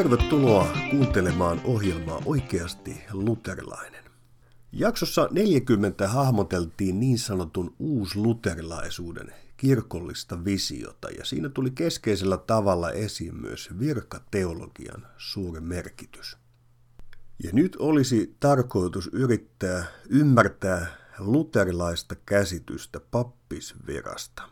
[0.00, 4.04] Tervetuloa kuuntelemaan ohjelmaa Oikeasti luterilainen.
[4.72, 13.70] Jaksossa 40 hahmoteltiin niin sanotun uusluterilaisuuden kirkollista visiota ja siinä tuli keskeisellä tavalla esiin myös
[13.78, 16.36] virkateologian suuri merkitys.
[17.44, 20.86] Ja nyt olisi tarkoitus yrittää ymmärtää
[21.18, 24.42] luterilaista käsitystä pappisvirasta.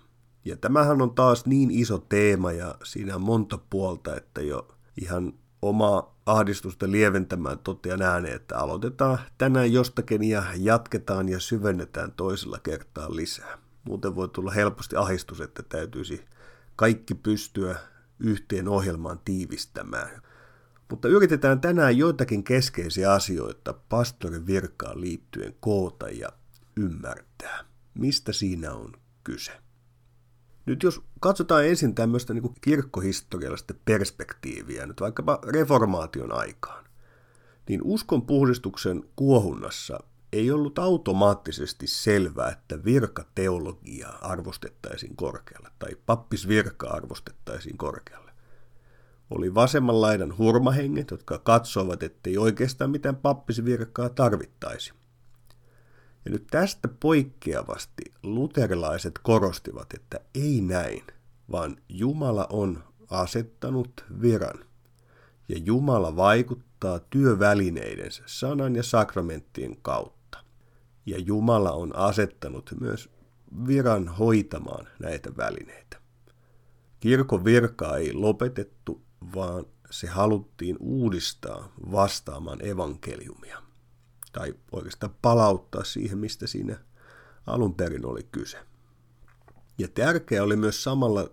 [0.45, 5.33] Ja tämähän on taas niin iso teema ja siinä on monta puolta, että jo ihan
[5.63, 13.17] oma ahdistusta lieventämään totean ääneen, että aloitetaan tänään jostakin ja jatketaan ja syvennetään toisella kertaa
[13.17, 13.59] lisää.
[13.85, 16.25] Muuten voi tulla helposti ahistus, että täytyisi
[16.77, 17.77] kaikki pystyä
[18.19, 20.23] yhteen ohjelmaan tiivistämään.
[20.91, 26.29] Mutta yritetään tänään joitakin keskeisiä asioita pastorin virkaan liittyen koota ja
[26.77, 28.93] ymmärtää, mistä siinä on
[29.25, 29.53] kyse.
[30.69, 36.85] Nyt jos katsotaan ensin tämmöistä niin kirkkohistoriallista perspektiiviä, nyt vaikkapa reformaation aikaan,
[37.69, 40.01] niin uskon puhdistuksen kuohunnassa
[40.33, 48.33] ei ollut automaattisesti selvää, että virkateologiaa arvostettaisiin korkealle tai pappisvirkaa arvostettaisiin korkealle.
[49.31, 54.93] Oli vasemman laidan hurmahenget, jotka katsoivat, ettei oikeastaan mitään pappisvirkaa tarvittaisi.
[56.25, 61.03] Ja nyt tästä poikkeavasti luterilaiset korostivat, että ei näin,
[61.53, 64.65] vaan Jumala on asettanut viran.
[65.49, 70.39] Ja Jumala vaikuttaa työvälineidensä sanan ja sakramenttien kautta.
[71.07, 73.11] Ja Jumala on asettanut myös
[73.67, 76.01] viran hoitamaan näitä välineitä.
[77.01, 79.03] Kirkon virkaa ei lopetettu,
[79.35, 83.68] vaan se haluttiin uudistaa vastaamaan evankeliumia
[84.33, 86.77] tai oikeastaan palauttaa siihen, mistä siinä
[87.47, 88.59] alun perin oli kyse.
[89.79, 91.31] Ja tärkeää oli myös samalla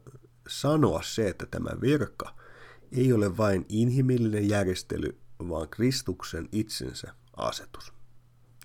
[0.48, 2.36] sanoa se, että tämä virka
[2.92, 5.18] ei ole vain inhimillinen järjestely,
[5.50, 7.94] vaan Kristuksen itsensä asetus.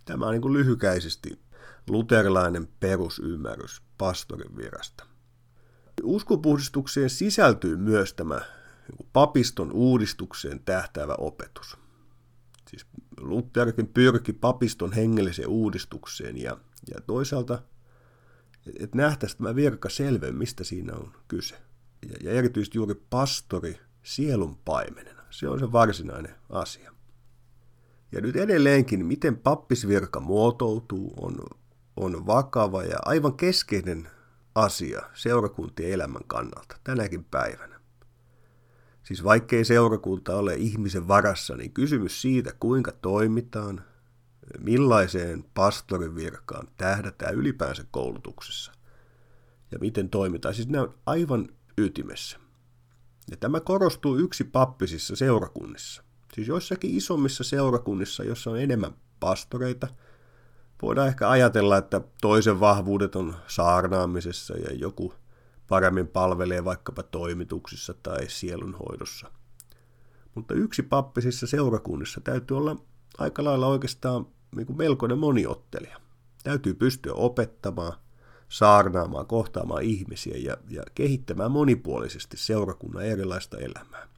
[0.05, 1.41] Tämä on niin kuin lyhykäisesti
[1.89, 5.07] luterilainen perusymmärrys pastorin virasta.
[6.03, 8.41] Uskonpuhdistukseen sisältyy myös tämä
[8.89, 11.79] niin papiston uudistukseen tähtäävä opetus.
[13.21, 16.57] Lutherkin pyrki papiston hengelliseen uudistukseen ja,
[16.95, 17.63] ja toisaalta,
[18.81, 21.55] että nähtäisiin tämä virka selvemmin, mistä siinä on kyse.
[22.11, 25.23] Ja, ja erityisesti juuri pastori sielun paimenena.
[25.31, 26.93] Se on se varsinainen asia.
[28.13, 31.41] Ja nyt edelleenkin, miten pappisvirka muotoutuu, on,
[31.97, 34.09] on vakava ja aivan keskeinen
[34.55, 37.80] asia seurakuntien elämän kannalta tänäkin päivänä.
[39.11, 43.85] Siis vaikkei seurakunta ole ihmisen varassa, niin kysymys siitä, kuinka toimitaan,
[44.59, 48.73] millaiseen pastorin virkaan tähdätään ylipäänsä koulutuksessa
[49.73, 50.55] ja miten toimitaan.
[50.55, 52.39] Siis nämä on aivan ytimessä.
[53.31, 56.03] Ja tämä korostuu yksi pappisissa seurakunnissa.
[56.35, 59.89] Siis joissakin isommissa seurakunnissa, jossa on enemmän pastoreita,
[60.83, 65.15] voidaan ehkä ajatella, että toisen vahvuudet on saarnaamisessa ja joku
[65.71, 69.31] paremmin palvelee vaikkapa toimituksissa tai sielunhoidossa.
[70.35, 72.77] Mutta yksi pappisissa seurakunnissa täytyy olla
[73.19, 74.27] aika lailla oikeastaan
[74.57, 76.01] niin kuin melkoinen moniottelija.
[76.43, 77.93] Täytyy pystyä opettamaan,
[78.49, 84.09] saarnaamaan, kohtaamaan ihmisiä ja, ja kehittämään monipuolisesti seurakunnan erilaista elämää.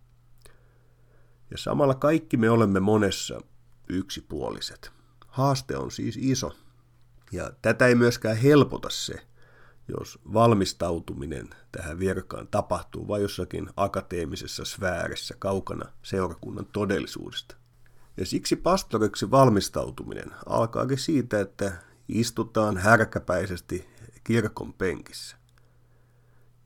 [1.50, 3.40] Ja samalla kaikki me olemme monessa
[3.88, 4.92] yksipuoliset.
[5.26, 6.52] Haaste on siis iso.
[7.32, 9.14] Ja tätä ei myöskään helpota se,
[9.88, 17.56] jos valmistautuminen tähän virkaan tapahtuu vain jossakin akateemisessa sfäärissä kaukana seurakunnan todellisuudesta.
[18.16, 21.72] Ja siksi pastoriksi valmistautuminen alkaakin siitä, että
[22.08, 23.88] istutaan härkäpäisesti
[24.24, 25.36] kirkon penkissä.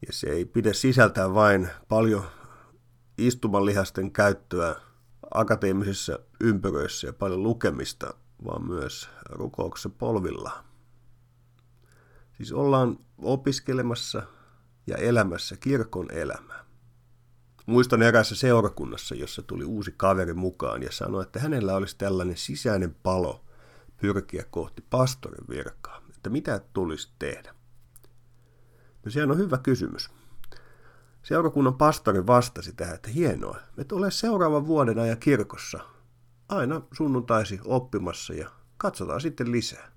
[0.06, 2.24] Ja se ei pidä sisältää vain paljon
[3.18, 4.76] istumanlihasten käyttöä
[5.34, 8.14] akateemisissa ympyröissä ja paljon lukemista,
[8.44, 10.64] vaan myös rukouksessa polvillaan.
[12.36, 14.22] Siis ollaan opiskelemassa
[14.86, 16.64] ja elämässä kirkon elämää.
[17.66, 22.96] Muistan erässä seurakunnassa, jossa tuli uusi kaveri mukaan ja sanoi, että hänellä olisi tällainen sisäinen
[23.02, 23.44] palo
[23.96, 26.02] pyrkiä kohti pastorin virkaa.
[26.16, 27.54] Että mitä tulisi tehdä?
[29.04, 30.10] No sehän on hyvä kysymys.
[31.22, 35.78] Seurakunnan pastori vastasi tähän, että hienoa, että ole seuraavan vuoden ajan kirkossa
[36.48, 39.95] aina sunnuntaisi oppimassa ja katsotaan sitten lisää.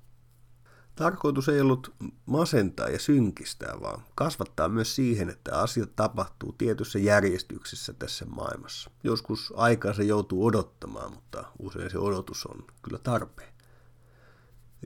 [0.99, 7.93] Tarkoitus ei ollut masentaa ja synkistää, vaan kasvattaa myös siihen, että asiat tapahtuu tietyssä järjestyksessä
[7.93, 8.91] tässä maailmassa.
[9.03, 13.53] Joskus aikaa se joutuu odottamaan, mutta usein se odotus on kyllä tarpeen.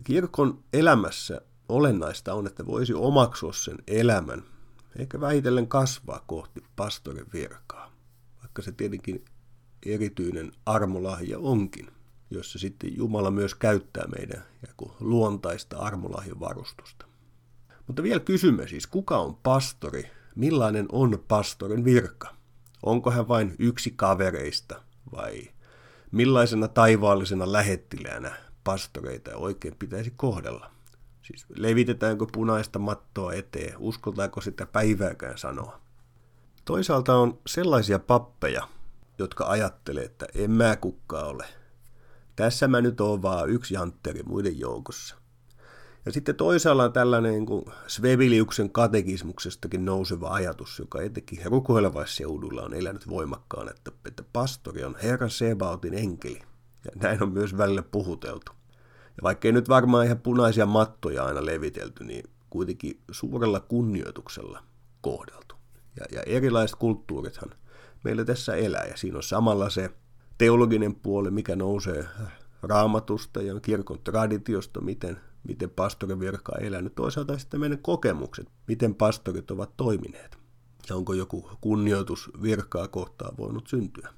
[0.04, 4.44] Kirkon elämässä olennaista on, että voisi omaksua sen elämän,
[5.00, 7.92] eikä vähitellen kasvaa kohti pastorin virkaa.
[8.42, 9.26] Vaikka se tietenkin
[9.86, 11.92] erityinen armolahja onkin,
[12.34, 14.44] jossa sitten Jumala myös käyttää meidän
[15.00, 17.06] luontaista armolahjavarustusta.
[17.88, 20.10] Mutta vielä kysymme siis, kuka on pastori?
[20.36, 22.36] Millainen on pastorin virka?
[22.84, 24.82] Onko hän vain yksi kavereista
[25.16, 25.42] vai
[26.12, 30.72] millaisena taivaallisena lähettiläänä pastoreita oikein pitäisi kohdella?
[31.22, 35.82] Siis levitetäänkö punaista mattoa eteen, uskotaanko sitä päivääkään sanoa?
[36.66, 38.68] Toisaalta on sellaisia pappeja,
[39.18, 41.46] jotka ajattelee, että en mä kukkaa ole.
[42.36, 45.16] Tässä mä nyt oon vaan yksi jantteri muiden joukossa.
[46.06, 47.66] Ja sitten toisaalla tällainen niin kuin
[48.72, 55.94] katekismuksestakin nouseva ajatus, joka etenkin rukoilevaisseudulla on elänyt voimakkaan, että, että pastori on Herran Sebautin
[55.94, 56.42] enkeli.
[56.86, 58.52] Ja näin on myös välillä puhuteltu.
[59.18, 64.64] Ja vaikkei nyt varmaan ihan punaisia mattoja aina levitelty, niin kuitenkin suurella kunnioituksella
[65.02, 65.56] kohdeltu.
[66.00, 67.50] Ja, ja erilaiset kulttuurithan
[68.04, 69.92] meillä tässä elää, ja siinä on samalla se
[70.44, 72.08] teologinen puoli, mikä nousee
[72.64, 76.96] raamatusta ja kirkon traditiosta, miten, miten pastorin virka on elänyt.
[76.96, 80.38] Toisaalta sitten meidän kokemukset, miten pastorit ovat toimineet.
[80.90, 84.10] Ja onko joku kunnioitus virkaa kohtaan voinut syntyä.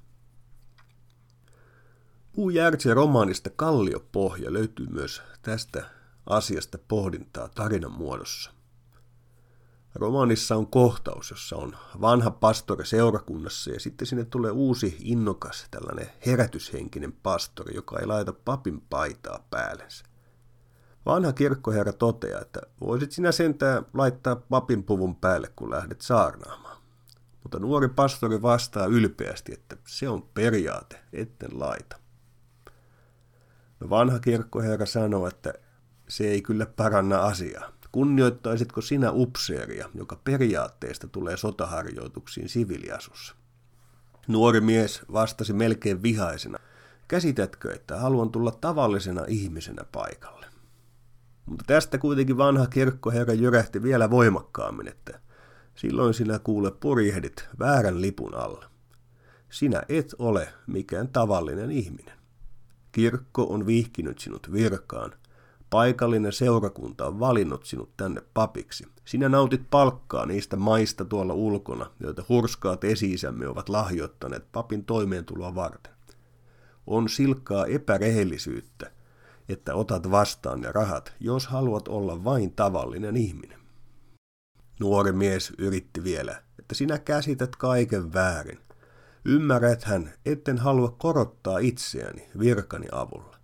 [2.32, 5.90] Puu Järtsen romaanista Kalliopohja löytyy myös tästä
[6.26, 8.55] asiasta pohdintaa tarinan muodossa.
[9.96, 16.10] Romaanissa on kohtaus, jossa on vanha pastori seurakunnassa ja sitten sinne tulee uusi innokas, tällainen
[16.26, 20.04] herätyshenkinen pastori, joka ei laita papin paitaa päällensä.
[21.06, 26.76] Vanha kirkkoherra toteaa, että voisit sinä sentään laittaa papin puvun päälle, kun lähdet saarnaamaan.
[27.42, 31.96] Mutta nuori pastori vastaa ylpeästi, että se on periaate, etten laita.
[33.80, 35.54] No vanha kirkkoherra sanoo, että
[36.08, 37.75] se ei kyllä paranna asiaa.
[37.96, 43.34] Kunnioittaisitko sinä upseeria, joka periaatteesta tulee sotaharjoituksiin siviiliasussa?
[44.28, 46.58] Nuori mies vastasi melkein vihaisena.
[47.08, 50.46] Käsitätkö, että haluan tulla tavallisena ihmisenä paikalle?
[51.46, 55.20] Mutta tästä kuitenkin vanha kirkkoherra jyrähti vielä voimakkaammin, että
[55.74, 58.70] silloin sinä kuule purjehdit väärän lipun alla.
[59.50, 62.18] Sinä et ole mikään tavallinen ihminen.
[62.92, 65.12] Kirkko on vihkinyt sinut virkaan–
[65.70, 68.86] Paikallinen seurakunta on valinnut sinut tänne papiksi.
[69.04, 73.14] Sinä nautit palkkaa niistä maista tuolla ulkona, joita hurskaat esi
[73.48, 75.92] ovat lahjoittaneet papin toimeentuloa varten.
[76.86, 78.90] On silkkaa epärehellisyyttä,
[79.48, 83.58] että otat vastaan ne rahat, jos haluat olla vain tavallinen ihminen.
[84.80, 88.58] Nuori mies yritti vielä, että sinä käsität kaiken väärin.
[89.24, 93.35] Ymmärräthän, etten halua korottaa itseäni virkani avulla.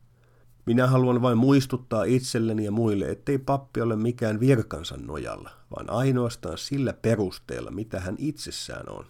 [0.67, 6.59] Minä haluan vain muistuttaa itselleni ja muille, ettei pappi ole mikään virkansa nojalla, vaan ainoastaan
[6.59, 9.07] sillä perusteella, mitä hän itsessään on.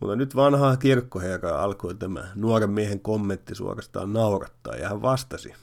[0.00, 5.54] Mutta nyt vanhaa kirkkoherraa alkoi tämä nuoren miehen kommentti suorastaan naurattaa, ja hän vastasi,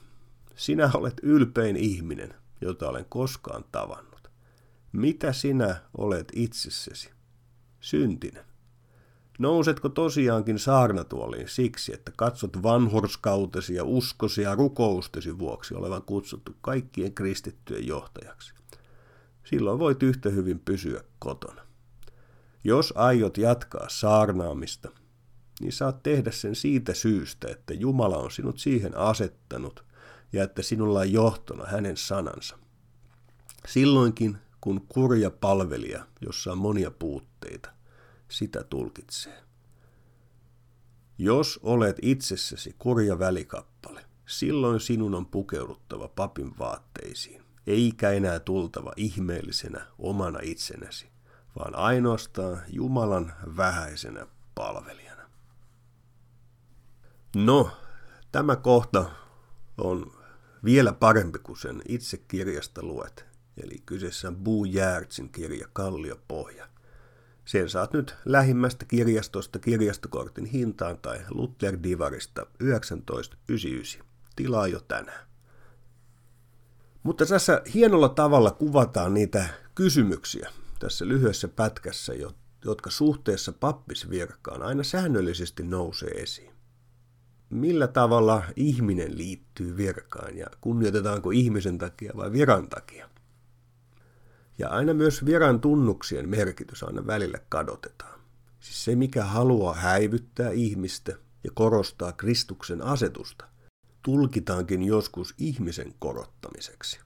[0.56, 4.32] sinä olet ylpein ihminen, jota olen koskaan tavannut.
[4.92, 7.10] Mitä sinä olet itsessäsi?
[7.80, 8.51] Syntinen.
[9.42, 17.14] Nousetko tosiaankin saarnatuoliin siksi, että katsot vanhurskautesi ja uskosi ja rukoustesi vuoksi olevan kutsuttu kaikkien
[17.14, 18.54] kristittyjen johtajaksi?
[19.44, 21.62] Silloin voit yhtä hyvin pysyä kotona.
[22.64, 24.90] Jos aiot jatkaa saarnaamista,
[25.62, 29.86] niin saat tehdä sen siitä syystä, että Jumala on sinut siihen asettanut
[30.34, 32.58] ja että sinulla on johtona hänen sanansa.
[33.68, 37.70] Silloinkin, kun kurja palvelija, jossa on monia puutteita,
[38.32, 39.44] sitä tulkitsee.
[41.18, 49.88] Jos olet itsessäsi kurja välikappale, silloin sinun on pukeuduttava papin vaatteisiin, eikä enää tultava ihmeellisenä
[50.00, 51.10] omana itsenäsi,
[51.60, 55.30] vaan ainoastaan Jumalan vähäisenä palvelijana.
[57.36, 57.72] No,
[58.32, 59.12] tämä kohta
[59.78, 60.12] on
[60.64, 63.26] vielä parempi kuin sen itse kirjasta luet,
[63.64, 66.68] eli kyseessä on Bu Järtsin kirja Kalliopohja.
[67.46, 74.06] Sen saat nyt lähimmästä kirjastosta kirjastokortin hintaan tai Luther Divarista 1999.
[74.36, 75.28] Tilaa jo tänään.
[77.04, 79.46] Mutta tässä hienolla tavalla kuvataan niitä
[79.76, 82.14] kysymyksiä tässä lyhyessä pätkässä,
[82.66, 86.52] jotka suhteessa pappisvirkkaan aina säännöllisesti nousee esiin.
[87.50, 93.10] Millä tavalla ihminen liittyy virkaan ja kunnioitetaanko ihmisen takia vai viran takia?
[94.62, 98.20] Ja aina myös viran tunnuksien merkitys aina välillä kadotetaan.
[98.60, 101.12] Siis se, mikä haluaa häivyttää ihmistä
[101.44, 103.46] ja korostaa Kristuksen asetusta,
[104.02, 107.00] tulkitaankin joskus ihmisen korottamiseksi.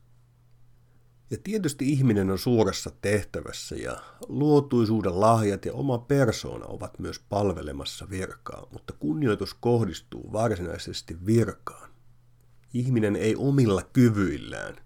[1.31, 3.97] Ja tietysti ihminen on suuressa tehtävässä ja
[4.27, 11.89] luotuisuuden lahjat ja oma persoona ovat myös palvelemassa virkaa, mutta kunnioitus kohdistuu varsinaisesti virkaan.
[12.73, 14.84] Ihminen ei omilla kyvyillään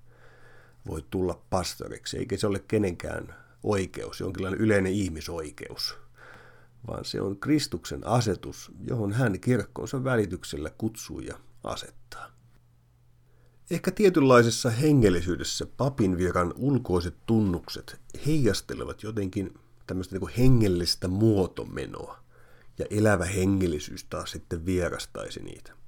[0.89, 5.97] voi tulla pastoriksi, eikä se ole kenenkään oikeus, jonkinlainen yleinen ihmisoikeus,
[6.87, 12.31] vaan se on Kristuksen asetus, johon hän kirkkonsa välityksellä kutsuu ja asettaa.
[13.71, 19.53] Ehkä tietynlaisessa hengellisyydessä papin viran ulkoiset tunnukset heijastelevat jotenkin
[19.87, 22.23] tämmöistä niin hengellistä muotomenoa,
[22.79, 25.78] ja elävä hengellisyys taas sitten vierastaisi niitä.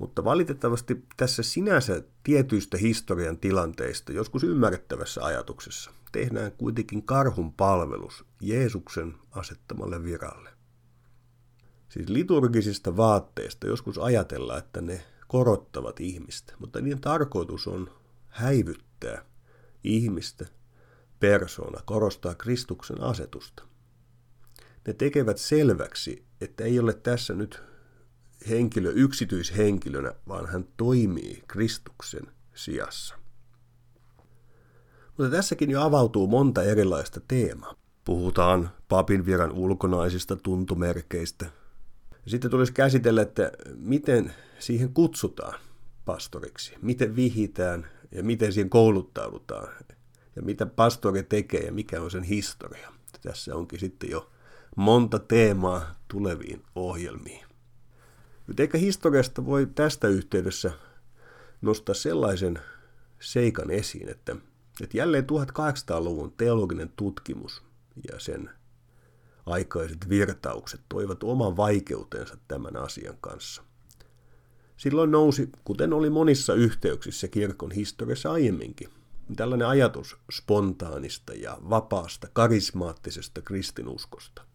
[0.00, 9.14] Mutta valitettavasti tässä sinänsä tietyistä historian tilanteista, joskus ymmärrettävässä ajatuksessa, tehdään kuitenkin karhun palvelus Jeesuksen
[9.30, 10.50] asettamalle viralle.
[11.88, 17.90] Siis liturgisista vaatteista joskus ajatellaan, että ne korottavat ihmistä, mutta niiden tarkoitus on
[18.28, 19.24] häivyttää
[19.84, 20.46] ihmistä,
[21.20, 23.64] persona, korostaa Kristuksen asetusta.
[24.86, 27.62] Ne tekevät selväksi, että ei ole tässä nyt
[28.48, 33.14] henkilö yksityishenkilönä, vaan hän toimii Kristuksen sijassa.
[35.18, 37.74] Mutta tässäkin jo avautuu monta erilaista teemaa.
[38.04, 41.46] Puhutaan papin viran ulkonaisista tuntomerkeistä.
[42.26, 45.60] Sitten tulisi käsitellä, että miten siihen kutsutaan
[46.04, 49.68] pastoriksi, miten vihitään ja miten siihen kouluttaudutaan
[50.36, 52.92] ja mitä pastori tekee ja mikä on sen historia.
[53.22, 54.30] Tässä onkin sitten jo
[54.76, 57.46] monta teemaa tuleviin ohjelmiin.
[58.46, 60.72] Nyt ehkä historiasta voi tästä yhteydessä
[61.62, 62.58] nostaa sellaisen
[63.20, 64.36] seikan esiin, että,
[64.80, 67.62] että jälleen 1800-luvun teologinen tutkimus
[68.12, 68.50] ja sen
[69.46, 73.62] aikaiset virtaukset toivat oman vaikeutensa tämän asian kanssa.
[74.76, 78.88] Silloin nousi, kuten oli monissa yhteyksissä kirkon historiassa aiemminkin,
[79.36, 84.42] tällainen ajatus spontaanista ja vapaasta, karismaattisesta kristinuskosta–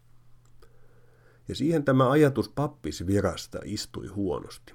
[1.49, 4.73] ja siihen tämä ajatus pappisvirasta istui huonosti.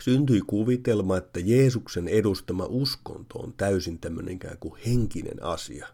[0.00, 5.86] Syntyi kuvitelma, että Jeesuksen edustama uskonto on täysin tämmöinen ikään kuin henkinen asia,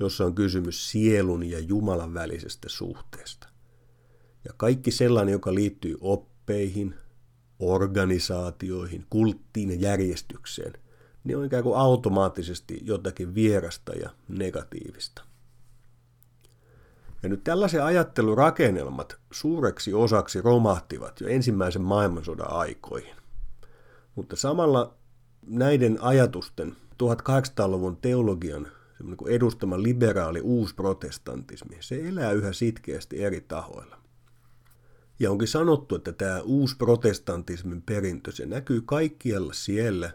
[0.00, 3.48] jossa on kysymys sielun ja Jumalan välisestä suhteesta.
[4.44, 6.94] Ja kaikki sellainen, joka liittyy oppeihin,
[7.58, 10.72] organisaatioihin, kulttiin ja järjestykseen,
[11.24, 15.31] niin on ikään kuin automaattisesti jotakin vierasta ja negatiivista.
[17.22, 23.16] Ja nyt tällaisen ajattelurakennelmat suureksi osaksi romahtivat jo ensimmäisen maailmansodan aikoihin.
[24.14, 24.94] Mutta samalla
[25.46, 28.68] näiden ajatusten 1800-luvun teologian
[29.28, 33.98] edustama liberaali uusprotestantismi, se elää yhä sitkeästi eri tahoilla.
[35.18, 40.10] Ja onkin sanottu, että tämä uusprotestantismin perintö, se näkyy kaikkialla siellä,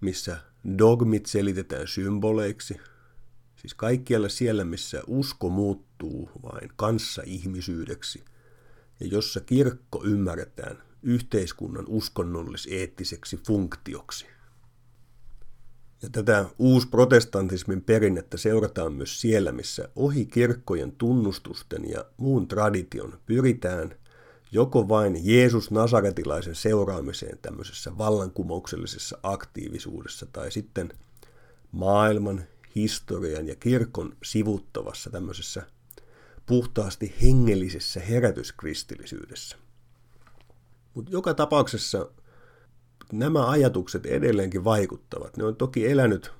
[0.00, 0.36] missä
[0.78, 2.80] dogmit selitetään symboleiksi–
[3.64, 8.24] Siis kaikkialla siellä, missä usko muuttuu vain kanssa-ihmisyydeksi
[9.00, 14.26] ja jossa kirkko ymmärretään yhteiskunnan uskonnollis-eettiseksi funktioksi.
[16.02, 23.94] Ja tätä uusprotestantismin perinnettä seurataan myös siellä, missä ohi kirkkojen tunnustusten ja muun tradition pyritään
[24.52, 30.92] joko vain Jeesus Nasaretilaisen seuraamiseen tämmöisessä vallankumouksellisessa aktiivisuudessa tai sitten
[31.72, 35.62] maailman historian ja kirkon sivuttavassa tämmöisessä
[36.46, 39.56] puhtaasti hengellisessä herätyskristillisyydessä.
[40.94, 42.10] Mutta joka tapauksessa
[43.12, 45.36] nämä ajatukset edelleenkin vaikuttavat.
[45.36, 46.32] Ne on toki elänyt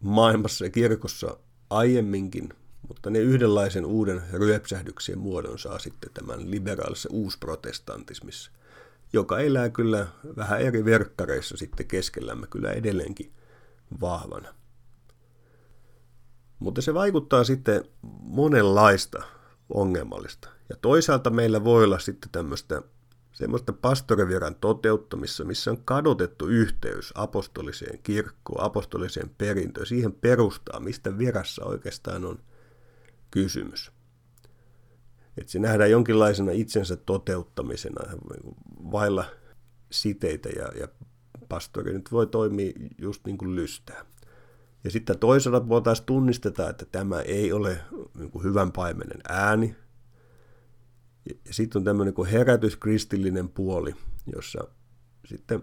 [0.00, 1.36] maailmassa ja kirkossa
[1.70, 2.48] aiemminkin,
[2.88, 8.50] mutta ne yhdenlaisen uuden ryöpsähdyksen muodon saa sitten tämän liberaalissa uusprotestantismissa,
[9.12, 10.06] joka elää kyllä
[10.36, 13.32] vähän eri verkkareissa sitten keskellämme kyllä edelleenkin
[14.00, 14.54] vahvana.
[16.60, 17.84] Mutta se vaikuttaa sitten
[18.22, 19.22] monenlaista
[19.74, 20.48] ongelmallista.
[20.68, 22.82] Ja toisaalta meillä voi olla sitten tämmöistä
[23.32, 31.64] semmoista pastoriviran toteuttamissa, missä on kadotettu yhteys apostoliseen kirkkoon, apostoliseen perintöön, siihen perustaa, mistä virassa
[31.64, 32.38] oikeastaan on
[33.30, 33.92] kysymys.
[35.36, 38.18] Että se nähdään jonkinlaisena itsensä toteuttamisena
[38.92, 39.24] vailla
[39.90, 40.88] siteitä ja, ja
[41.48, 44.04] pastori nyt voi toimia just niin kuin lystää.
[44.84, 47.80] Ja sitten toisaalta puolella taas tunnistetaan, että tämä ei ole
[48.18, 49.76] niin hyvän paimenen ääni.
[51.26, 53.94] Ja sitten on tämmöinen kuin herätyskristillinen puoli,
[54.34, 54.64] jossa
[55.26, 55.62] sitten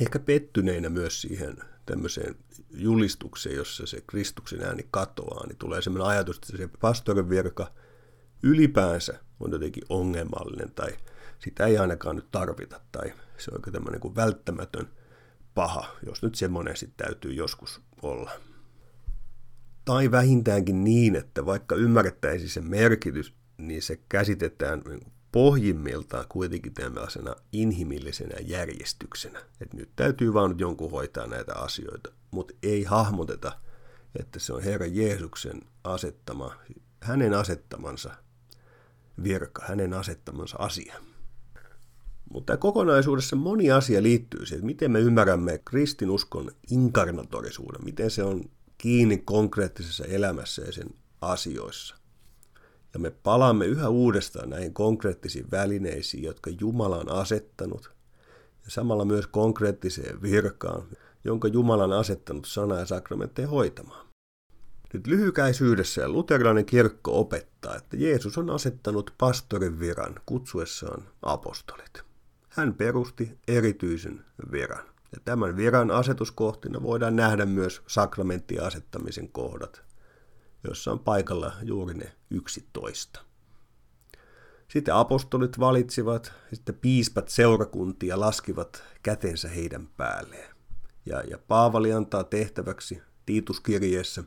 [0.00, 1.56] ehkä pettyneinä myös siihen
[1.86, 2.34] tämmöiseen
[2.70, 7.72] julistukseen, jossa se Kristuksen ääni katoaa, niin tulee semmoinen ajatus, että se pastorin virka
[8.42, 10.90] ylipäänsä on jotenkin ongelmallinen tai
[11.38, 14.88] sitä ei ainakaan nyt tarvita tai se on tämmöinen kuin välttämätön
[15.54, 18.30] paha, jos nyt semmoinen sitten täytyy joskus olla.
[19.88, 24.82] Tai vähintäänkin niin, että vaikka ymmärrettäisiin se merkitys, niin se käsitetään
[25.32, 29.40] pohjimmiltaan kuitenkin tällaisena inhimillisenä järjestyksenä.
[29.60, 33.52] Että nyt täytyy vaan nyt jonkun hoitaa näitä asioita, mutta ei hahmoteta,
[34.20, 36.54] että se on Herra Jeesuksen asettama,
[37.02, 38.10] hänen asettamansa
[39.22, 40.94] virka, hänen asettamansa asia.
[42.32, 48.44] Mutta kokonaisuudessa moni asia liittyy siihen, että miten me ymmärrämme kristinuskon inkarnatorisuuden, miten se on
[48.78, 51.96] kiinni konkreettisessa elämässä ja sen asioissa.
[52.92, 57.90] Ja me palaamme yhä uudestaan näihin konkreettisiin välineisiin, jotka Jumala on asettanut,
[58.64, 60.82] ja samalla myös konkreettiseen virkaan,
[61.24, 64.06] jonka Jumala on asettanut sana- ja sakramentteja hoitamaan.
[64.92, 72.02] Nyt lyhykäisyydessä luterilainen kirkko opettaa, että Jeesus on asettanut pastorin viran kutsuessaan apostolit.
[72.48, 74.97] Hän perusti erityisen viran.
[75.12, 79.82] Ja tämän viran asetuskohtina voidaan nähdä myös sakramenttien asettamisen kohdat,
[80.64, 83.20] jossa on paikalla juuri ne yksitoista.
[84.68, 90.56] Sitten apostolit valitsivat, sitten piispat seurakuntia laskivat kätensä heidän päälleen.
[91.06, 94.24] Ja, ja Paavali antaa tehtäväksi Tiituskirjeessä,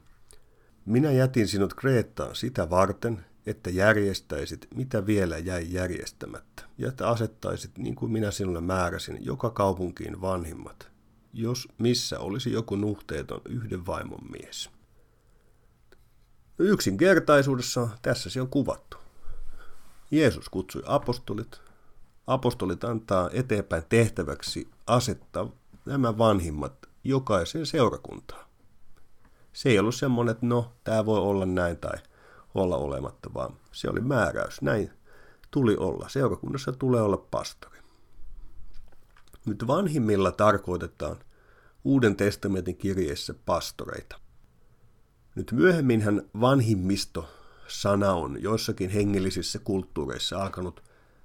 [0.86, 7.78] minä jätin sinut Kreettaan sitä varten, että järjestäisit, mitä vielä jäi järjestämättä, ja että asettaisit,
[7.78, 10.92] niin kuin minä sinulle määräsin, joka kaupunkiin vanhimmat,
[11.34, 14.70] jos missä olisi joku nuhteeton yhden vaimon mies.
[16.60, 18.98] Yksinkertaisuudessa tässä se on kuvattu.
[20.12, 21.62] Jeesus kutsui apostolit.
[22.28, 25.50] Apostolit antaa eteenpäin tehtäväksi asettaa
[25.86, 28.46] nämä vanhimmat jokaisen seurakuntaan.
[29.54, 31.98] Se ei ollut semmoinen, että no, tämä voi olla näin tai
[32.56, 34.62] olla olematta, vaan se oli määräys.
[34.62, 34.92] Näin
[35.52, 36.10] tuli olla.
[36.10, 37.80] Seurakunnassa tulee olla pastori.
[39.46, 41.18] Nyt vanhimmilla tarkoitetaan
[41.84, 44.20] Uuden testamentin kirjeessä pastoreita.
[45.36, 47.30] Nyt myöhemminhän vanhimmisto
[47.68, 50.84] sana on joissakin hengellisissä kulttuureissa alkanut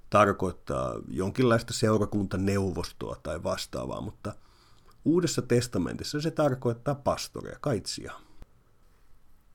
[0.09, 4.33] tarkoittaa jonkinlaista seurakuntaneuvostoa tai vastaavaa, mutta
[5.07, 8.13] Uudessa testamentissa se tarkoittaa pastoria, kaitsia.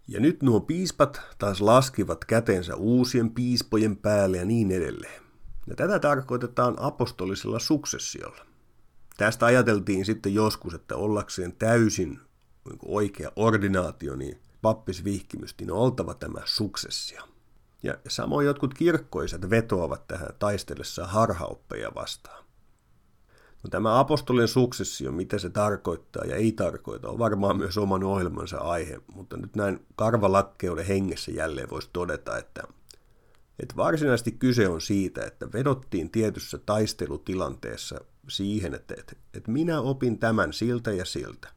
[0.08, 5.22] Ja nyt nuo piispat taas laskivat kätensä uusien piispojen päälle ja niin edelleen.
[5.66, 8.46] Ja tätä tarkoitetaan apostolisella suksessiolla.
[9.16, 12.20] Tästä ajateltiin sitten joskus, että ollakseen täysin
[12.84, 17.22] oikea ordinaatio, niin pappisvihkimystin on oltava tämä suksessio.
[17.82, 22.41] Ja samoin jotkut kirkkoiset vetoavat tähän taistellessa harhaoppeja vastaan.
[23.62, 28.58] No, tämä apostolien suksessio, mitä se tarkoittaa ja ei tarkoita, on varmaan myös oman ohjelmansa
[28.58, 32.62] aihe, mutta nyt näin karvalakkeuden hengessä jälleen voisi todeta, että,
[33.58, 40.18] että varsinaisesti kyse on siitä, että vedottiin tietyssä taistelutilanteessa siihen, että, että, että minä opin
[40.18, 41.48] tämän siltä ja siltä.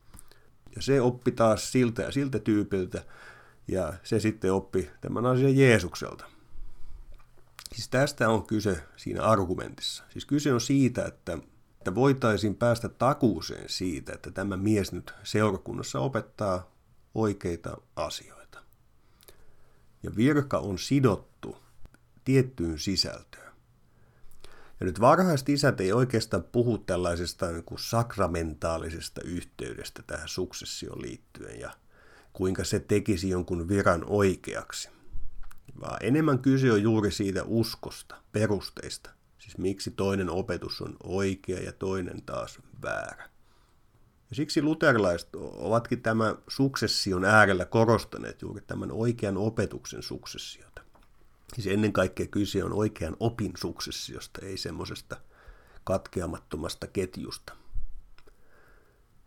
[0.75, 3.03] Ja se oppi taas siltä ja siltä tyypiltä,
[3.67, 6.25] ja se sitten oppi tämän asian Jeesukselta.
[7.73, 10.03] Siis tästä on kyse siinä argumentissa.
[10.09, 11.37] Siis kyse on siitä, että
[11.85, 16.71] että voitaisiin päästä takuuseen siitä, että tämä mies nyt seurakunnassa opettaa
[17.15, 18.59] oikeita asioita.
[20.03, 21.57] Ja virka on sidottu
[22.23, 23.51] tiettyyn sisältöön.
[24.79, 31.59] Ja nyt varhaiset isät ei oikeastaan puhu tällaisesta niin kuin sakramentaalisesta yhteydestä tähän suksessioon liittyen
[31.59, 31.71] ja
[32.33, 34.89] kuinka se tekisi jonkun viran oikeaksi.
[35.81, 39.09] Vaan enemmän kyse on juuri siitä uskosta, perusteista,
[39.45, 43.29] Siis miksi toinen opetus on oikea ja toinen taas väärä.
[44.29, 50.81] Ja siksi luterilaiset ovatkin tämän suksession äärellä korostaneet juuri tämän oikean opetuksen suksessiota.
[51.53, 55.17] Siis ennen kaikkea kyse on oikean opin suksessiosta, ei semmoisesta
[55.83, 57.53] katkeamattomasta ketjusta.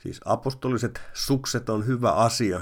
[0.02, 2.60] Siis apostoliset sukset on hyvä asia,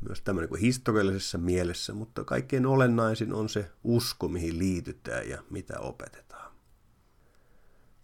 [0.00, 5.80] myös tämmöinen kuin historiallisessa mielessä, mutta kaikkein olennaisin on se usko, mihin liitytään ja mitä
[5.80, 6.31] opetetaan.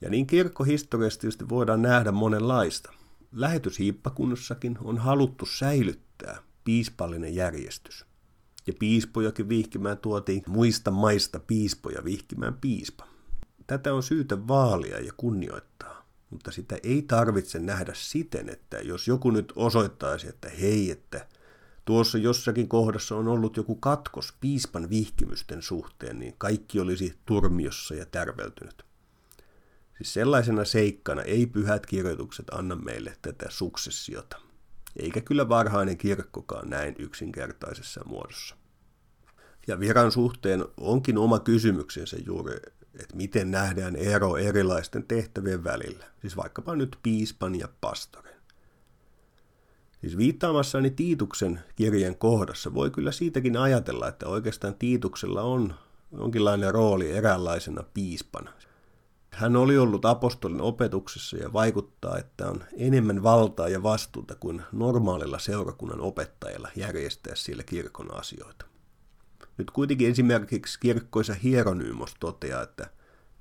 [0.00, 2.92] Ja niin kirkkohistoriasta tietysti voidaan nähdä monenlaista.
[3.32, 8.04] Lähetyshiippakunnassakin on haluttu säilyttää piispallinen järjestys.
[8.66, 13.06] Ja piispojakin vihkimään tuotiin muista maista piispoja vihkimään piispa.
[13.66, 19.30] Tätä on syytä vaalia ja kunnioittaa, mutta sitä ei tarvitse nähdä siten, että jos joku
[19.30, 21.26] nyt osoittaisi, että hei, että
[21.84, 28.06] tuossa jossakin kohdassa on ollut joku katkos piispan vihkimysten suhteen, niin kaikki olisi turmiossa ja
[28.06, 28.87] tärveltynyt.
[29.98, 34.36] Siis sellaisena seikkana ei pyhät kirjoitukset anna meille tätä suksessiota,
[34.96, 38.56] eikä kyllä varhainen kirkkokaan näin yksinkertaisessa muodossa.
[39.66, 42.56] Ja viran suhteen onkin oma kysymyksensä juuri,
[42.94, 48.38] että miten nähdään ero erilaisten tehtävien välillä, siis vaikkapa nyt piispan ja pastorin.
[50.00, 55.74] Siis viittaamassani Tiituksen kirjan kohdassa voi kyllä siitäkin ajatella, että oikeastaan Tiituksella on
[56.12, 58.52] jonkinlainen rooli eräänlaisena piispana.
[59.38, 65.38] Hän oli ollut apostolin opetuksessa ja vaikuttaa, että on enemmän valtaa ja vastuuta kuin normaalilla
[65.38, 68.66] seurakunnan opettajilla järjestää siellä kirkon asioita.
[69.58, 72.90] Nyt kuitenkin esimerkiksi kirkkoisa Hieronyymos toteaa, että,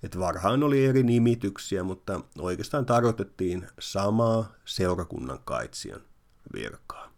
[0.03, 6.01] että varhain oli eri nimityksiä, mutta oikeastaan tarkoitettiin samaa seurakunnan kaitsijan
[6.53, 7.11] virkaa.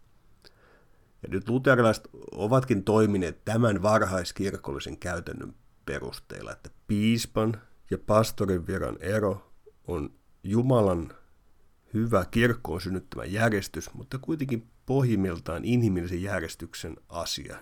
[1.22, 5.54] Ja nyt luterilaiset ovatkin toimineet tämän varhaiskirkollisen käytännön
[5.86, 9.52] perusteella, että piispan ja pastorin viran ero
[9.86, 11.12] on Jumalan
[11.94, 17.56] hyvä kirkkoon synnyttämä järjestys, mutta kuitenkin pohjimmiltaan inhimillisen järjestyksen asia,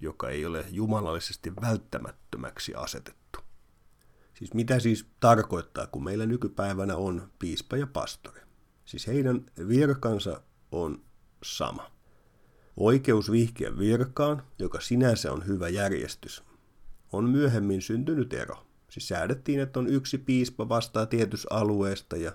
[0.00, 3.38] joka ei ole jumalallisesti välttämättömäksi asetettu.
[4.34, 8.40] Siis mitä siis tarkoittaa, kun meillä nykypäivänä on piispa ja pastori?
[8.84, 11.04] Siis heidän virkansa on
[11.42, 11.90] sama.
[12.76, 16.44] Oikeus vihkiä virkaan, joka sinänsä on hyvä järjestys,
[17.12, 18.66] on myöhemmin syntynyt ero.
[18.94, 22.32] Siis säädettiin, että on yksi piispa vastaa tietystä alueesta ja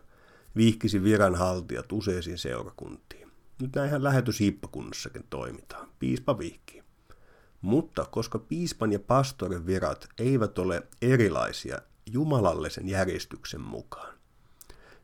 [0.55, 3.31] vihkisi viranhaltijat useisiin seurakuntiin.
[3.61, 5.89] Nyt näinhän lähetyshiippakunnassakin toimitaan.
[5.99, 6.83] Piispa vihkii.
[7.61, 14.13] Mutta koska piispan ja pastorin virat eivät ole erilaisia jumalallisen järjestyksen mukaan,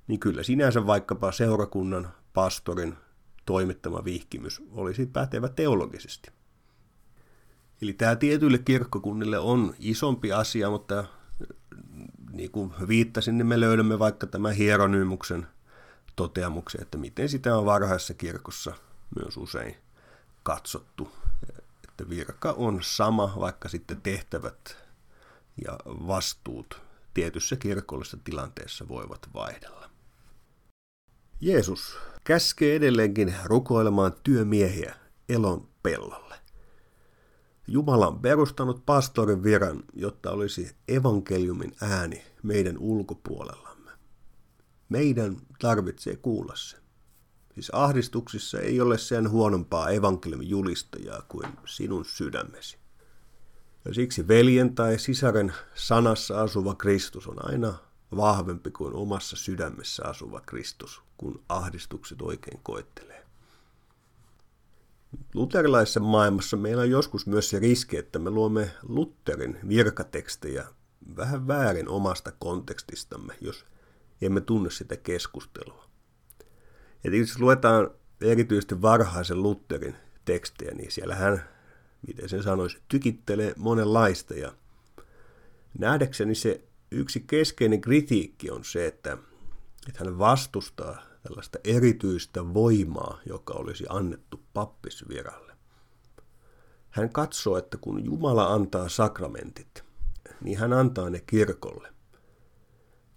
[0.07, 2.95] niin kyllä sinänsä vaikkapa seurakunnan pastorin
[3.45, 6.31] toimittama vihkimys olisi pätevä teologisesti.
[7.81, 11.05] Eli tämä tietyille kirkkokunnille on isompi asia, mutta
[12.35, 15.47] niin kuin viittasin, niin me löydämme vaikka tämän hieronymuksen
[16.15, 18.73] toteamuksen, että miten sitä on varhaisessa kirkossa
[19.19, 19.75] myös usein
[20.43, 21.11] katsottu,
[21.89, 24.77] että virka on sama, vaikka sitten tehtävät
[25.65, 26.81] ja vastuut
[27.13, 29.89] tietyssä kirkollisessa tilanteessa voivat vaihdella.
[31.41, 34.95] Jeesus käskee edelleenkin rukoilemaan työmiehiä
[35.29, 36.35] elon pellolle.
[37.67, 43.91] Jumala on perustanut pastorin viran, jotta olisi evankeliumin ääni meidän ulkopuolellamme.
[44.89, 46.77] Meidän tarvitsee kuulla se.
[47.53, 52.77] Siis ahdistuksissa ei ole sen huonompaa evankeliumin julistajaa kuin sinun sydämesi.
[53.85, 57.73] Ja siksi veljen tai sisaren sanassa asuva Kristus on aina
[58.15, 63.24] vahvempi kuin omassa sydämessä asuva Kristus, kun ahdistukset oikein koettelee.
[65.33, 70.65] Luterilaisessa maailmassa meillä on joskus myös se riski, että me luomme Lutherin virkatekstejä
[71.17, 73.65] vähän väärin omasta kontekstistamme, jos
[74.21, 75.85] emme tunne sitä keskustelua.
[77.03, 77.89] Ja jos luetaan
[78.21, 81.43] erityisesti varhaisen Lutherin tekstejä, niin siellä hän,
[82.07, 84.33] miten sen sanoisi, tykittelee monenlaista.
[84.33, 84.53] Ja
[85.79, 89.17] nähdäkseni se yksi keskeinen kritiikki on se, että,
[89.87, 95.53] että hän vastustaa tällaista erityistä voimaa, joka olisi annettu pappisviralle.
[96.89, 99.83] Hän katsoo, että kun Jumala antaa sakramentit,
[100.41, 101.93] niin hän antaa ne kirkolle.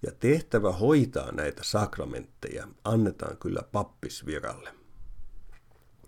[0.02, 4.74] Ja tehtävä hoitaa näitä sakramentteja annetaan kyllä pappisviralle.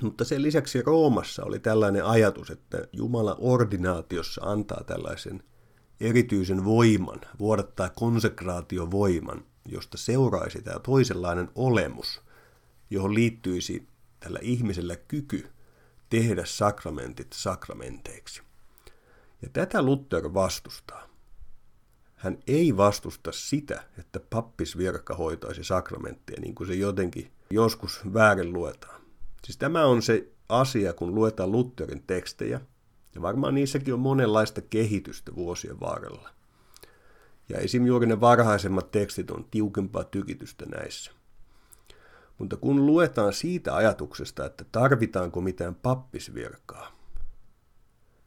[0.02, 5.42] Mutta sen lisäksi Roomassa oli tällainen ajatus, että Jumala ordinaatiossa antaa tällaisen
[6.00, 12.20] erityisen voiman, vuodattaa konsekraatiovoiman, josta seuraisi tämä toisenlainen olemus,
[12.90, 13.88] johon liittyisi
[14.20, 15.48] tällä ihmisellä kyky
[16.10, 18.42] tehdä sakramentit sakramenteiksi.
[19.42, 21.10] Ja tätä Luther vastustaa.
[22.14, 29.00] Hän ei vastusta sitä, että pappisvirka hoitaisi sakramentteja, niin kuin se jotenkin joskus väärin luetaan.
[29.44, 32.60] Siis tämä on se asia, kun luetaan Lutherin tekstejä,
[33.14, 36.30] ja varmaan niissäkin on monenlaista kehitystä vuosien varrella.
[37.50, 37.86] Ja esim.
[37.86, 41.12] juuri ne varhaisemmat tekstit on tiukempaa tykitystä näissä.
[42.38, 46.92] Mutta kun luetaan siitä ajatuksesta, että tarvitaanko mitään pappisvirkaa,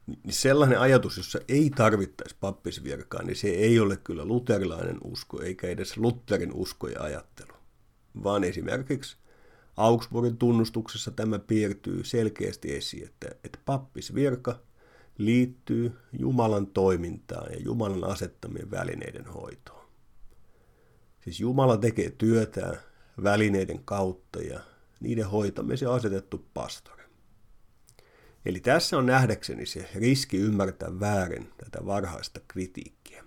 [0.06, 5.66] niin sellainen ajatus, jossa ei tarvittaisi pappisvirkaa, niin se ei ole kyllä luterilainen usko, eikä
[5.66, 7.52] edes Lutherin usko ja ajattelu.
[8.24, 9.16] Vaan esimerkiksi
[9.76, 14.58] Augsburgin tunnustuksessa tämä piirtyy selkeästi esiin, että, että pappisvirka–
[15.18, 19.84] liittyy Jumalan toimintaan ja Jumalan asettamien välineiden hoitoon.
[21.20, 22.76] Siis Jumala tekee työtään
[23.22, 24.60] välineiden kautta ja
[25.00, 27.04] niiden hoitamiseen asetettu pastori.
[28.44, 33.24] Eli tässä on nähdäkseni se riski ymmärtää väärin tätä varhaista kritiikkiä.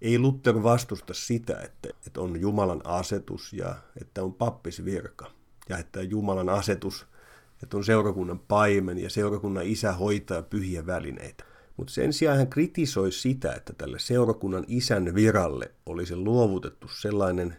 [0.00, 5.30] Ei Luther vastusta sitä, että, että on Jumalan asetus ja että on pappisvirka
[5.68, 7.06] ja että Jumalan asetus–
[7.62, 11.44] että on seurakunnan paimen ja seurakunnan isä hoitaa pyhiä välineitä.
[11.76, 17.56] Mutta sen sijaan hän kritisoi sitä, että tälle seurakunnan isän viralle olisi luovutettu sellainen,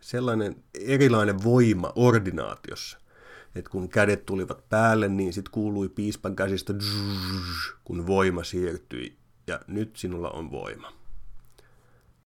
[0.00, 2.98] sellainen erilainen voima ordinaatiossa,
[3.54, 6.74] että kun kädet tulivat päälle, niin sitten kuului piispan käsistä
[7.84, 10.92] kun voima siirtyi, ja nyt sinulla on voima.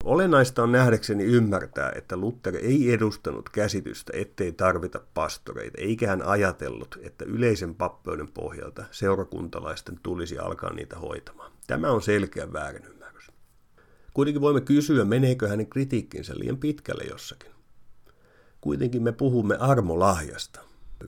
[0.04, 6.98] Olennaista on nähdäkseni ymmärtää, että Luther ei edustanut käsitystä, ettei tarvita pastoreita, eikä hän ajatellut,
[7.02, 11.52] että yleisen pappeuden pohjalta seurakuntalaisten tulisi alkaa niitä hoitamaan.
[11.66, 13.30] Tämä on selkeä väärinymmärrys.
[14.14, 17.50] Kuitenkin voimme kysyä, meneekö hänen kritiikkinsä liian pitkälle jossakin.
[18.60, 20.60] Kuitenkin me puhumme armolahjasta,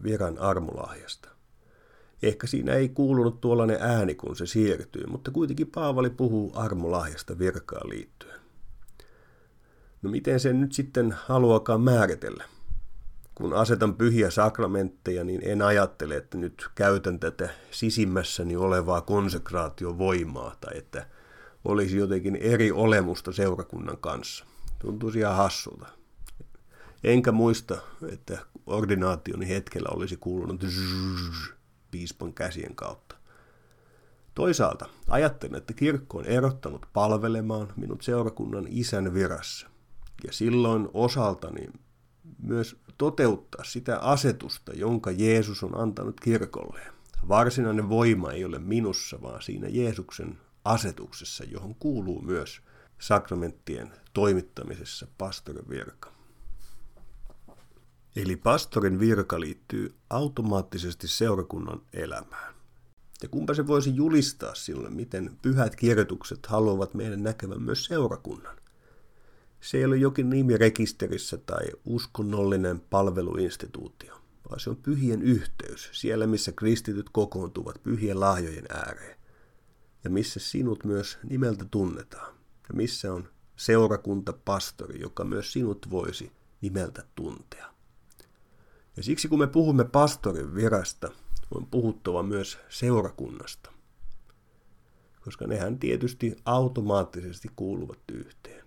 [0.02, 1.28] viran armolahjasta.
[2.22, 7.88] Ehkä siinä ei kuulunut tuollainen ääni, kun se siirtyy, mutta kuitenkin Paavali puhuu armolahjasta virkaan
[7.88, 8.33] liittyen.
[10.04, 12.44] No miten sen nyt sitten haluakaan määritellä?
[13.34, 20.78] Kun asetan pyhiä sakramentteja, niin en ajattele, että nyt käytän tätä sisimmässäni olevaa konsekraatiovoimaa tai
[20.78, 21.06] että
[21.64, 24.44] olisi jotenkin eri olemusta seurakunnan kanssa.
[24.78, 25.86] Tuntuisi ihan hassulta.
[27.04, 27.76] Enkä muista,
[28.12, 31.52] että ordinaationi hetkellä olisi kuulunut zzz,
[31.90, 33.16] piispan käsien kautta.
[34.34, 39.73] Toisaalta ajattelen, että kirkko on erottanut palvelemaan minut seurakunnan isän virassa
[40.26, 41.68] ja silloin osaltani
[42.42, 46.80] myös toteuttaa sitä asetusta, jonka Jeesus on antanut kirkolle.
[47.28, 52.60] Varsinainen voima ei ole minussa, vaan siinä Jeesuksen asetuksessa, johon kuuluu myös
[52.98, 56.12] sakramenttien toimittamisessa pastorin virka.
[58.16, 62.54] Eli pastorin virka liittyy automaattisesti seurakunnan elämään.
[63.22, 68.56] Ja kumpa se voisi julistaa sille, miten pyhät kirjoitukset haluavat meidän näkevän myös seurakunnan.
[69.64, 76.26] Se ei ole jokin nimi rekisterissä tai uskonnollinen palveluinstituutio, vaan se on pyhien yhteys, siellä
[76.26, 79.18] missä kristityt kokoontuvat pyhien lahjojen ääreen.
[80.04, 82.34] Ja missä sinut myös nimeltä tunnetaan.
[82.68, 87.74] Ja missä on seurakuntapastori, joka myös sinut voisi nimeltä tuntea.
[88.96, 91.10] Ja siksi kun me puhumme pastorin virasta,
[91.54, 93.72] on puhuttava myös seurakunnasta.
[95.20, 98.63] Koska nehän tietysti automaattisesti kuuluvat yhteen.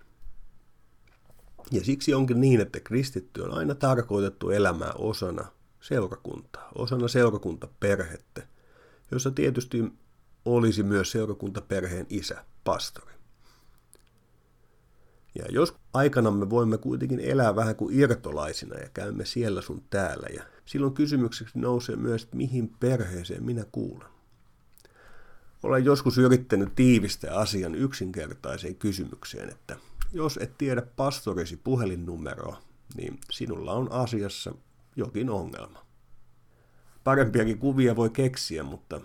[1.72, 5.46] Ja siksi onkin niin, että kristitty on aina tarkoitettu elämää osana
[5.82, 8.48] seurakuntaa, osana seurakuntaperhettä,
[9.12, 9.94] jossa tietysti
[10.46, 13.14] olisi myös seurakuntaperheen isä, pastori.
[15.36, 20.28] Ja jos aikana me voimme kuitenkin elää vähän kuin irtolaisina ja käymme siellä sun täällä,
[20.36, 24.08] ja silloin kysymykseksi nousee myös, että mihin perheeseen minä kuulen.
[25.64, 29.76] Olen joskus yrittänyt tiivistää asian yksinkertaiseen kysymykseen, että
[30.12, 32.62] jos et tiedä pastorisi puhelinnumeroa,
[32.96, 34.54] niin sinulla on asiassa
[34.96, 35.86] jokin ongelma.
[37.04, 39.02] Parempiakin kuvia voi keksiä, mutta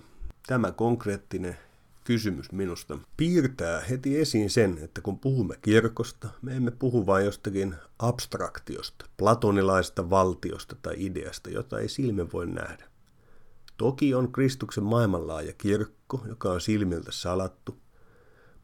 [0.46, 1.56] tämä konkreettinen
[2.04, 7.74] kysymys minusta piirtää heti esiin sen, että kun puhumme kirkosta, me emme puhu vain jostakin
[7.98, 12.84] abstraktiosta, platonilaista valtiosta tai ideasta, jota ei silmin voi nähdä.
[13.76, 17.81] Toki on Kristuksen maailmanlaaja kirkko, joka on silmiltä salattu,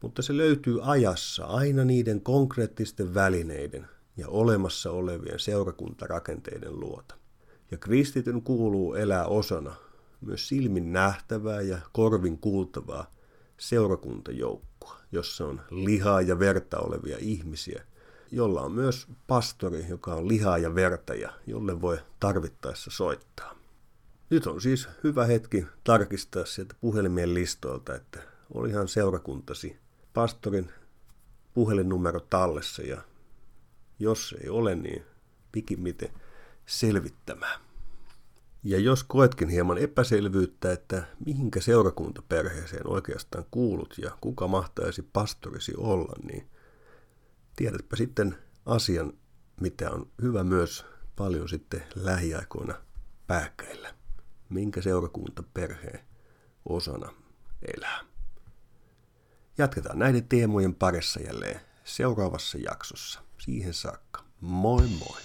[0.01, 7.15] mutta se löytyy ajassa aina niiden konkreettisten välineiden ja olemassa olevien seurakuntarakenteiden luota.
[7.71, 9.75] Ja kristityn kuuluu elää osana
[10.21, 13.11] myös silmin nähtävää ja korvin kuultavaa
[13.57, 17.83] seurakuntajoukkoa, jossa on lihaa ja verta olevia ihmisiä,
[18.31, 23.55] jolla on myös pastori, joka on lihaa ja verta ja jolle voi tarvittaessa soittaa.
[24.29, 28.19] Nyt on siis hyvä hetki tarkistaa sieltä puhelimien listoilta, että
[28.53, 29.77] olihan seurakuntasi
[30.19, 30.71] pastorin
[31.53, 33.01] puhelinnumero tallessa ja
[33.99, 35.03] jos ei ole, niin
[35.51, 36.09] pikimmiten
[36.65, 37.61] selvittämään.
[38.63, 46.13] Ja jos koetkin hieman epäselvyyttä, että mihinkä seurakuntaperheeseen oikeastaan kuulut ja kuka mahtaisi pastorisi olla,
[46.23, 46.49] niin
[47.55, 49.13] tiedätpä sitten asian,
[49.61, 52.75] mitä on hyvä myös paljon sitten lähiaikoina
[53.27, 53.93] pääkkäillä.
[54.49, 55.99] Minkä seurakuntaperheen
[56.65, 57.13] osana
[57.77, 58.08] elää.
[59.59, 63.19] Jatketaan näiden teemojen parissa jälleen seuraavassa jaksossa.
[63.37, 64.23] Siihen saakka.
[64.41, 65.17] Moi moi!